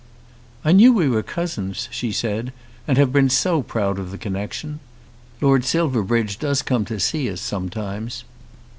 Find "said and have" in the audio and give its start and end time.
2.11-3.13